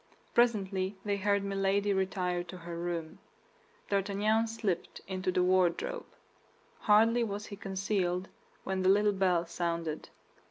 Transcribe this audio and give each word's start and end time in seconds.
Presently 0.33 0.97
they 1.05 1.17
heard 1.17 1.43
Milady 1.43 1.93
retire 1.93 2.43
to 2.45 2.57
her 2.57 2.75
room. 2.75 3.19
D'Artagnan 3.91 4.47
slipped 4.47 4.99
into 5.07 5.31
the 5.31 5.43
wardrobe. 5.43 6.07
Hardly 6.79 7.23
was 7.23 7.45
he 7.45 7.55
concealed 7.55 8.27
when 8.63 8.81
the 8.81 8.89
little 8.89 9.13
bell 9.13 9.45
sounded. 9.45 10.09